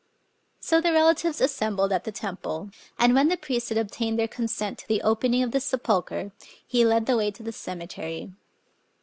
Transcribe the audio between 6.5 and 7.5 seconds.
he led the way to